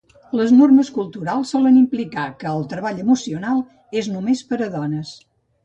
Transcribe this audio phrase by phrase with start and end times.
[0.37, 3.63] Les normes culturals solen implicar que el treball emocional
[4.03, 5.17] és només per a dones.